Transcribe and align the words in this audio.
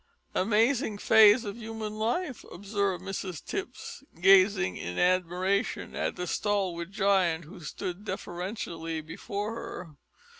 "Amazing 0.33 0.97
phase 0.97 1.45
of 1.45 1.57
human 1.57 1.93
life!" 1.93 2.43
observed 2.51 3.03
Mrs 3.03 3.45
Tipps, 3.45 4.03
gazing 4.19 4.75
in 4.75 4.97
admiration 4.97 5.95
at 5.95 6.15
the 6.15 6.25
stalwart 6.25 6.89
giant 6.89 7.45
who 7.45 7.59
stood 7.59 8.03
deferentially 8.03 9.01
before 9.01 9.53
her. 9.53 9.89